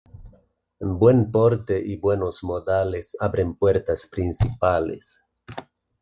[0.99, 5.27] Buen porte y buenos modales abren puertas principales.